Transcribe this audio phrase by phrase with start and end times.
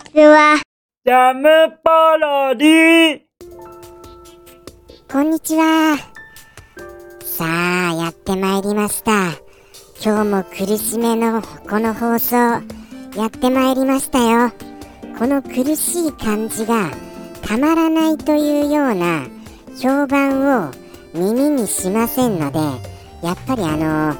[0.00, 0.56] ちは。
[1.04, 1.48] ジャム
[1.82, 3.20] パロディ
[5.10, 5.96] こんにちは。
[7.22, 9.32] さあ、やってまいりました。
[10.02, 14.52] 今日も苦しめのこの放送、やってまいりましたよ。
[15.18, 16.90] この苦しい感じが
[17.42, 19.26] たまらないというような
[19.80, 20.70] 評判を
[21.14, 22.58] 耳にしませんので、
[23.26, 24.14] やっぱりあの、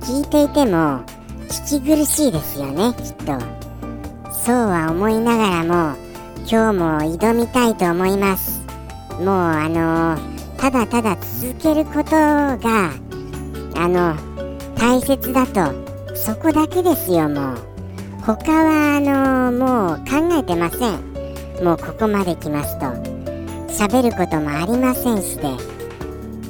[0.00, 1.00] 聞いていても
[1.48, 3.57] 聞き苦しいですよね、きっと。
[4.44, 5.96] そうは思いながらも、
[6.50, 8.64] 今日も挑みたいと思います。
[9.20, 10.16] もうあの
[10.56, 12.92] ただただ続けることが
[13.76, 14.16] あの
[14.76, 15.72] 大切だと
[16.14, 17.58] そこだけですよもう。
[18.22, 21.64] 他はあのもう考えてません。
[21.64, 23.18] もうここまで来ますと。
[23.78, 25.42] 喋ることもありませんして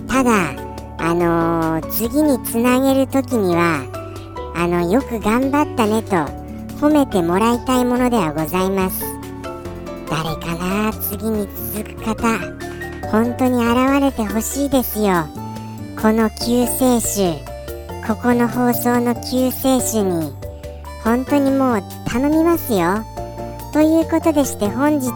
[0.08, 0.54] ただ
[0.96, 3.84] あの次につなげる時には
[4.56, 6.47] あのよく頑張ったねと
[6.80, 9.04] 褒めてもらいたいものではございます。
[10.08, 10.92] 誰かな？
[10.92, 12.38] 次に続く方。
[13.10, 15.26] 本当に現れてほしいですよ。
[16.00, 17.34] この救世主。
[18.06, 20.32] ここの放送の救世主に。
[21.02, 23.04] 本当にもう頼みますよ。
[23.72, 25.10] ということでして本日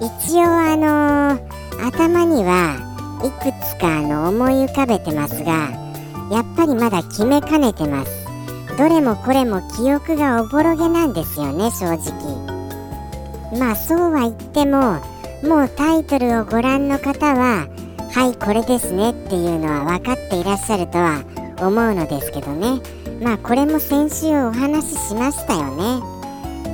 [0.00, 1.38] 一応あの
[1.86, 2.76] 頭には
[3.24, 5.70] いくつかあの思い浮かべてますが
[6.30, 8.17] やっぱりまだ決めかねてます。
[8.78, 13.58] どれもこれも記憶がおぼろげなんですよね正直。
[13.58, 15.00] まあそうは言っても
[15.42, 17.66] もうタイトルをご覧の方は
[18.12, 21.24] はいこれですねっていうのは分かっていらっしゃるとは
[21.58, 22.80] 思うのですけどね。
[23.20, 26.00] まあこれも先週お話ししましたよね。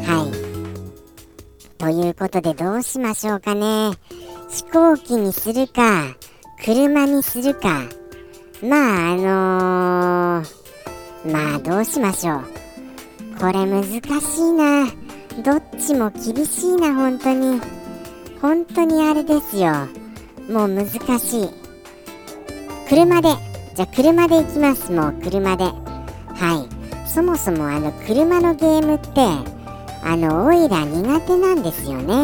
[0.04, 1.78] はい。
[1.78, 3.92] ということでどうしましょうかね。
[4.50, 6.14] 飛行機にするか
[6.62, 7.84] 車にするか。
[8.62, 10.53] まああのー、
[11.24, 12.44] まあどうしましょう。
[13.40, 14.86] これ難しいな。
[15.42, 17.60] どっちも厳しいな本当に。
[18.40, 19.72] 本当にあれですよ。
[20.50, 21.48] もう難しい。
[22.88, 23.28] 車で。
[23.74, 24.92] じゃあ車で行きます。
[24.92, 25.64] もう車で。
[25.64, 26.68] は
[27.06, 27.08] い。
[27.08, 29.54] そもそもあの車のゲームって
[30.02, 32.14] あのオイラ苦手なんですよね。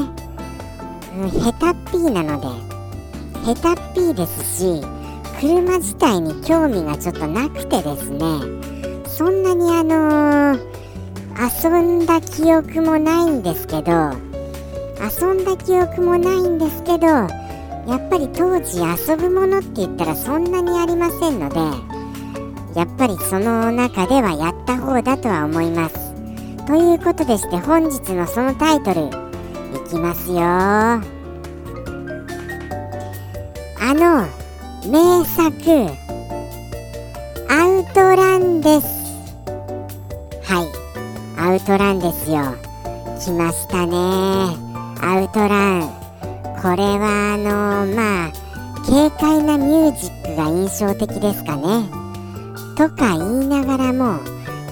[1.17, 2.47] うん下手っぴーなので。
[3.55, 4.83] 下手っぴーですし
[5.41, 8.70] 車自体に興味がちょっとなくてですね。
[9.21, 10.71] そんなにあのー
[11.63, 13.93] 遊んだ記憶もないんですけど
[14.99, 17.27] 遊んだ記憶もないんですけどや
[17.97, 21.59] っぱり当時遊ぶものって言ったらそんなにありませんので
[22.75, 26.15] やっぱりその中ではやった方だとは思います。
[26.67, 29.11] ということでして本日のそのタイトルい
[29.91, 30.41] きますよ。
[30.41, 31.03] あ
[33.85, 34.27] の
[34.91, 35.61] 名作
[37.51, 39.00] アウトランです
[41.51, 42.55] アウトランですよ。
[43.19, 43.97] 来ましたね。
[45.03, 45.91] アウトラン。
[46.63, 48.33] これはあのまあ
[48.87, 51.91] 軽快なミュージックが印象的ですかね。
[52.77, 54.21] とか言いながらも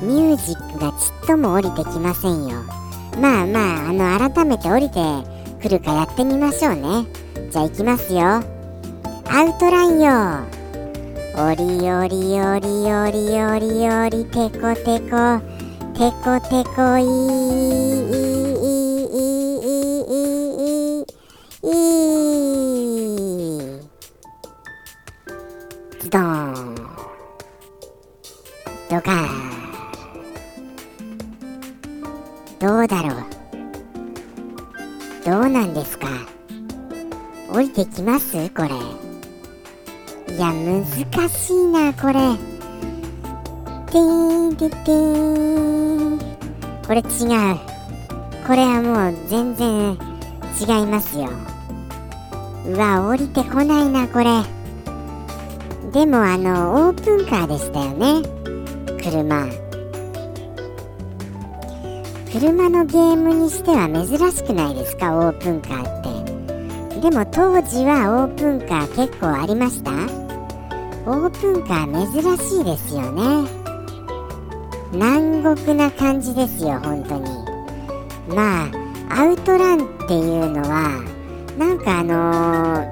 [0.03, 0.94] ミュージックがち
[1.25, 2.62] っとも降りてきませんよ。
[3.21, 5.00] まあまああの改めて降りて
[5.61, 7.06] くるかやってみましょうね。
[7.50, 8.21] じゃあ行きますよ。
[8.25, 10.12] アウトラインよ。
[11.38, 15.57] おりおりおりおりおりおりテコテコ。
[15.98, 17.10] テコテコいいいい
[17.59, 21.03] いいい
[21.62, 21.75] い
[23.42, 23.82] い
[25.98, 26.76] ズドン
[28.88, 29.28] ドカーン
[32.60, 33.25] どうだろう
[35.26, 36.06] どうなんですか
[37.53, 38.69] 降りてきますこれ
[40.32, 40.84] いや難
[41.28, 42.57] しいなこれ
[43.91, 46.19] てーんててーん
[46.87, 47.59] これ違う。
[48.47, 49.93] これはもう全然
[50.59, 51.28] 違いますよ。
[52.66, 54.43] うわ降りてこないなこれ。
[55.93, 58.22] でもあのオープンカーでしたよね。
[59.03, 59.47] 車。
[62.31, 67.00] 車のゲームにしては珍しくないですかオープンカーって。
[67.00, 69.93] でも当時はオープンカー結構ありました。
[71.06, 73.57] オープンカー珍しいですよね。
[74.93, 77.25] 南国な感じですよ本当に。
[78.35, 78.69] まあ
[79.11, 81.02] アウトランっていうのは
[81.58, 82.85] なんかあの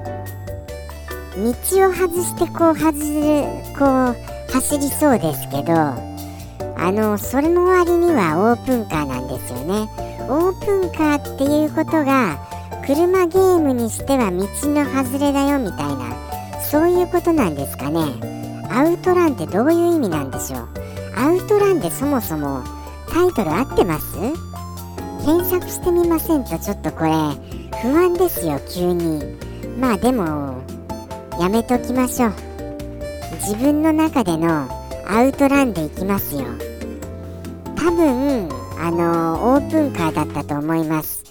[1.35, 3.45] ー、道を外してこう外る
[3.77, 9.87] こう走りそうですけどあのそれの割にはオープンカーなんですよね。
[10.29, 12.37] オープンカーっていうことが
[12.85, 18.01] 車ゲームにしては道の外れだよみたいなそういうことなんですかね。
[18.69, 20.69] アウトランってどういう意味なんでしょう？
[21.19, 22.63] アウトランでそもそも
[23.09, 24.15] タイトル合ってます？
[25.25, 27.11] 検索してみませんとちょっとこれ
[27.81, 29.23] 不安ですよ急に。
[29.79, 30.61] まあでも
[31.39, 32.33] やめときましょう。
[33.41, 34.67] 自分の中での
[35.07, 36.43] アウトランでいきますよ。
[37.75, 38.49] 多分
[38.79, 41.23] あのオープンカーだったと思います。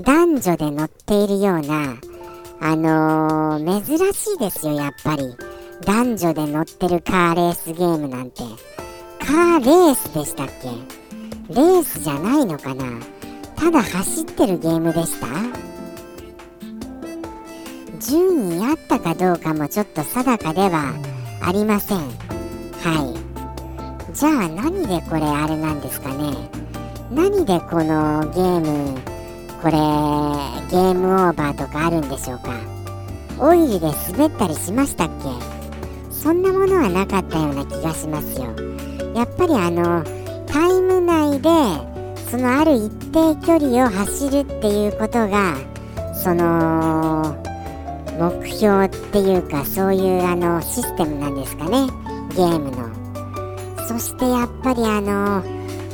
[0.00, 1.96] 男女で乗っているような
[2.60, 5.36] あのー、珍しいですよやっぱり。
[5.84, 8.42] 男女で乗ってるカーレースゲームなんて。
[9.26, 10.68] カーレースでしたっけ？
[11.54, 12.84] レースじゃないのかな？
[13.56, 15.26] ただ走ってるゲームでした？
[18.00, 20.92] 順位あったかどうかもちょっと定かでは
[21.40, 21.98] ありません。
[21.98, 22.04] は
[24.10, 24.14] い。
[24.14, 26.34] じゃあ何でこれあれなんですかね？
[27.10, 29.00] 何でこのゲーム
[29.62, 29.72] これ
[30.70, 32.60] ゲームオーバーとかあるんでしょうか？
[33.38, 36.12] オイルで滑ったりしましたっけ？
[36.14, 38.73] そんなものはなかったような気がしますよ。
[39.14, 40.04] やっぱりあの
[40.46, 41.48] タイム内で
[42.30, 45.56] そのある一定距離を走るっていうことが
[46.14, 47.36] その
[48.18, 51.86] 目標っていうかそういうあのシステムなんですかね。
[52.30, 52.88] ゲームの。
[53.86, 55.42] そしてやっぱりあの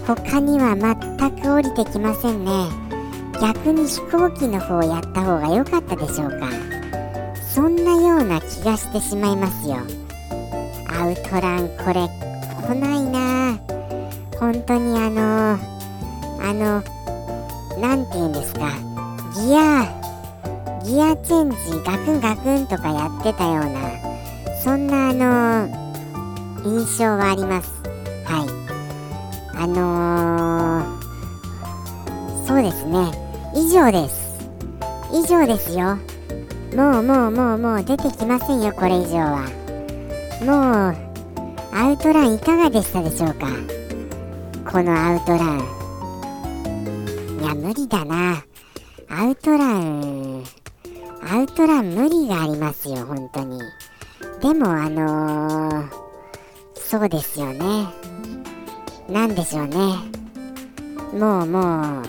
[0.07, 2.51] 他には全く降りてきませんね。
[3.41, 6.49] 逆に飛行機の方をやった方が良かったでしょうか。
[7.55, 9.77] そんなような気がしてしまいますよ。
[10.89, 12.30] アウトランこれ
[12.71, 13.59] 来ないな。
[14.39, 15.59] 本当にあの
[16.41, 16.81] あの
[17.81, 18.71] 何て言うんですか。
[19.35, 19.89] ギア
[20.85, 23.81] ギアチェンジガクンガクンとかやってたような
[24.63, 25.69] そんなあの
[26.65, 27.73] 印象はあります。
[28.25, 28.49] はい。
[29.57, 33.11] あのー、そうですね。
[33.53, 34.49] 以上です。
[35.13, 35.99] 以上ですよ。
[36.77, 39.51] もうもうもうもう出てきませんよこれ以上は。
[40.45, 41.10] もう
[41.73, 43.47] アウトランいかがでしたでしょうか？
[44.71, 45.61] このアウトラン。
[47.41, 48.45] いや無理だな。
[49.09, 50.45] アウトラン。
[51.23, 53.61] アウトラン無理がありますよ本当に。
[54.41, 55.89] でもあのー、
[56.75, 57.87] そうですよね。
[59.09, 59.77] なんでしょうね。
[61.19, 62.03] もうも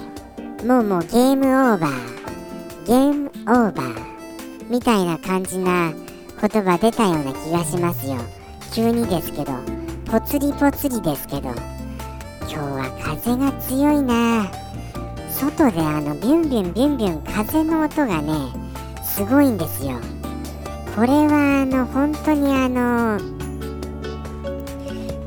[0.61, 1.91] うもうもうゲームオーバー。
[2.85, 4.11] ゲームオーバー。
[4.69, 8.17] みたいな感じな言葉出たような気がしますよ。
[8.73, 9.51] 急にですけど
[10.09, 14.49] ぽつりぽつりですけど今日は風が強いな。
[15.29, 18.33] 外であのビュンビュンビュンビュン風の音がね
[19.03, 19.99] すごいんですよ。
[20.95, 23.19] これはあの本当にあの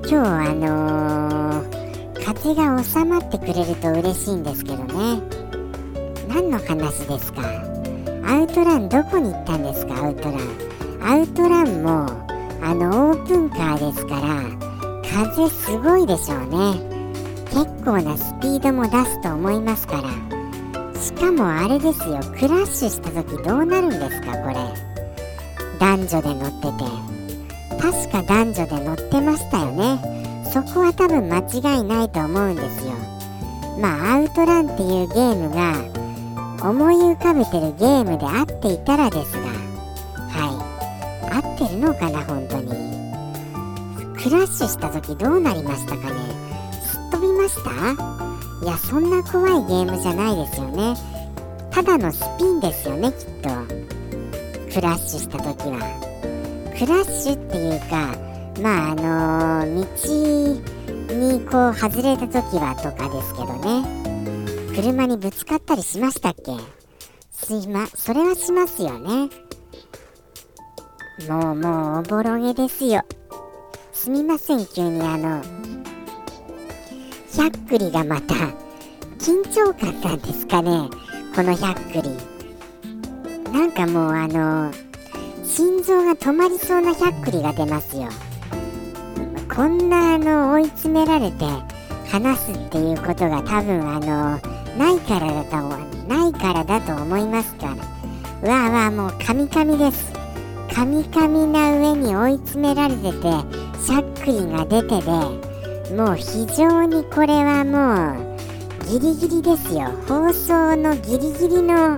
[0.09, 1.63] 今日あの
[2.25, 5.21] 風が収まってくれると嬉しいんですけどね。
[6.29, 7.43] 何の話ですか？
[8.27, 10.03] アウトランどこに行ったんですか？
[10.03, 10.39] アウトラン。
[11.03, 12.24] アウトランも
[12.65, 14.75] あのオープンカーですから
[15.05, 16.95] 風すごいでしょうね。
[17.51, 21.01] 結構なスピードも出すと思いますから。
[21.01, 22.19] しかもあれですよ。
[22.37, 24.57] クラッシュした時どうなるんですかこれ。
[25.79, 27.15] 男女で乗ってて。
[27.81, 30.01] 確か男女で乗ってましたよね。
[30.53, 32.95] そこは多分間違いないと思うんですよ。
[33.79, 39.44] まあアウトランっていうゲームが思い浮かべてるゲームであっていたらですが
[41.69, 42.69] てるのかな本当に。
[44.17, 46.17] クラッシュした時どうなりましたかね？
[46.83, 47.71] すっ飛びました？
[48.65, 50.95] いやそんな怖いゲームじゃないですよね。
[51.71, 53.51] ただのスピンですよねきっと。
[54.73, 55.79] クラッシュした時は。
[56.79, 58.17] クラッシュっていうか
[58.63, 59.85] まああのー、
[61.09, 63.85] 道にこう外れた時はとかですけどね。
[64.75, 66.53] 車にぶつかったりしましたっけ？
[67.31, 69.29] すいまそれはしますよね。
[71.29, 73.03] もうもうおぼろげですよ。
[73.93, 75.41] すみません急にあの
[77.31, 78.35] ひゃっくりがまた
[79.19, 80.91] 緊張感なんですかね。
[81.35, 82.11] このひゃっくり
[83.53, 84.73] なんかもうあの
[85.45, 88.09] 心臓が止まりそうなひゃっくりが出ますよ。
[89.55, 91.45] こんなあの追い詰められて
[92.11, 94.41] 話すっていうことが多分あの
[94.77, 95.57] ないからだと
[96.09, 97.69] ないからだと思いますか
[98.43, 98.51] ら。
[98.51, 100.24] わあわあもうカミカミです。
[100.75, 103.13] カミカミな上に追い詰められてて
[103.79, 109.93] しゃっくりが出てでもう非常にこれはもうギリギリですよ。
[110.09, 111.97] 放送のギリギリの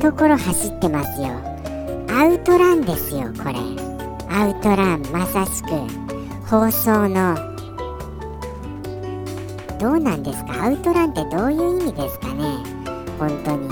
[0.00, 1.28] ところ走ってますよ。
[2.10, 3.54] アウトランですよこれ。
[4.28, 5.68] アウトランまさしく。
[6.46, 7.36] 放送の。
[9.78, 10.64] どうなんですか？
[10.64, 12.42] アウトランってどういう意味ですかね？
[13.18, 13.68] 本当に。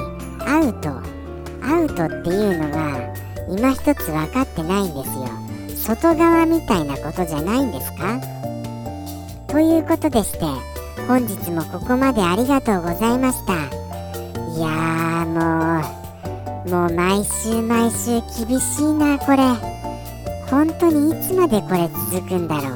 [0.46, 0.90] アウト。
[1.60, 3.17] アウトっていうのが
[3.50, 5.28] 今一つ分かってないんですよ
[5.76, 8.20] 外側みたいなことじゃないんですか？
[9.46, 10.40] ということでして
[11.06, 13.54] 本日もここまでありがとうございました。
[13.54, 15.80] いやも
[16.66, 19.38] う、もう毎週毎週厳しいな、これ。
[20.50, 22.74] 本当にいつまでこれ続くんだろ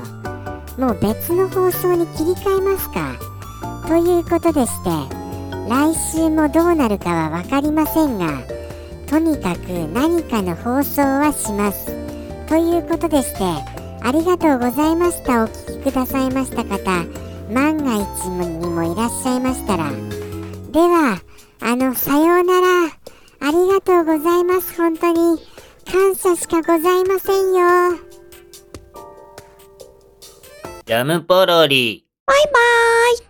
[0.78, 0.80] う。
[0.80, 3.16] もう別の放送に切り替えますか？
[3.88, 4.90] ということでして、
[5.68, 8.28] 来週もどうなるかは分かりませんが、
[9.12, 11.84] とにかく何かの放送はします。
[12.48, 13.44] ということでして、
[14.00, 15.44] ありがとうございました。
[15.44, 17.04] お聞きくださいました方、
[17.52, 19.90] 万が一にもいらっしゃいましたら。
[19.90, 21.20] では、
[21.60, 22.86] あの、さようなら。
[23.40, 24.74] ありがとうございます。
[24.78, 25.38] 本当に。
[25.84, 27.98] 感謝しかございませんよ。
[30.86, 32.06] ジャムポロリ。
[32.24, 33.18] バイバーイ